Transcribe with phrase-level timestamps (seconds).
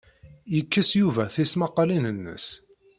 [0.55, 2.47] Yekkes Yuba tismaqqalin-nnes.